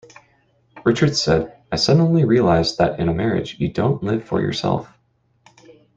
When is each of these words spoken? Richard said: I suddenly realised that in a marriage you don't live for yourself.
Richard 0.83 1.15
said: 1.15 1.59
I 1.71 1.75
suddenly 1.75 2.25
realised 2.25 2.79
that 2.79 2.99
in 2.99 3.07
a 3.07 3.13
marriage 3.13 3.59
you 3.59 3.71
don't 3.71 4.01
live 4.01 4.23
for 4.23 4.41
yourself. 4.41 4.91